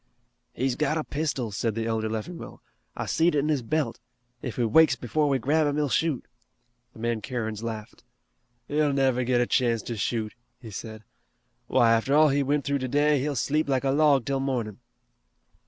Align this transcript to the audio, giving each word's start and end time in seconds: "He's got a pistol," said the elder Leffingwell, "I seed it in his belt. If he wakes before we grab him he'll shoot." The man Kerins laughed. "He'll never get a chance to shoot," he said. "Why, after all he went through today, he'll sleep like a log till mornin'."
"He's 0.55 0.75
got 0.75 0.97
a 0.97 1.03
pistol," 1.03 1.51
said 1.51 1.75
the 1.75 1.85
elder 1.85 2.09
Leffingwell, 2.09 2.63
"I 2.97 3.05
seed 3.05 3.35
it 3.35 3.37
in 3.37 3.49
his 3.49 3.61
belt. 3.61 3.99
If 4.41 4.55
he 4.55 4.63
wakes 4.63 4.95
before 4.95 5.29
we 5.29 5.37
grab 5.37 5.67
him 5.67 5.75
he'll 5.75 5.89
shoot." 5.89 6.25
The 6.93 6.97
man 6.97 7.21
Kerins 7.21 7.61
laughed. 7.61 8.03
"He'll 8.67 8.93
never 8.93 9.23
get 9.23 9.41
a 9.41 9.45
chance 9.45 9.83
to 9.83 9.95
shoot," 9.95 10.33
he 10.59 10.71
said. 10.71 11.03
"Why, 11.67 11.91
after 11.91 12.15
all 12.15 12.29
he 12.29 12.41
went 12.41 12.65
through 12.65 12.79
today, 12.79 13.19
he'll 13.19 13.35
sleep 13.35 13.69
like 13.69 13.83
a 13.83 13.91
log 13.91 14.25
till 14.25 14.39
mornin'." 14.39 14.79